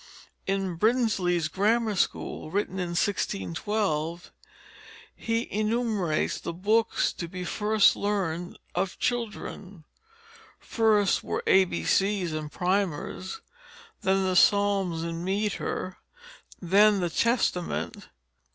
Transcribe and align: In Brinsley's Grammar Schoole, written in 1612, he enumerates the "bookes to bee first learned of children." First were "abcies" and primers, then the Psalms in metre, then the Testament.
In 0.47 0.77
Brinsley's 0.77 1.47
Grammar 1.47 1.93
Schoole, 1.95 2.49
written 2.49 2.79
in 2.79 2.95
1612, 2.97 4.31
he 5.15 5.47
enumerates 5.51 6.39
the 6.39 6.53
"bookes 6.53 7.13
to 7.13 7.27
bee 7.27 7.43
first 7.43 7.95
learned 7.95 8.57
of 8.73 8.97
children." 8.97 9.83
First 10.59 11.23
were 11.23 11.43
"abcies" 11.45 12.33
and 12.33 12.51
primers, 12.51 13.41
then 14.01 14.23
the 14.23 14.35
Psalms 14.35 15.03
in 15.03 15.23
metre, 15.23 15.97
then 16.59 16.99
the 16.99 17.09
Testament. 17.11 18.07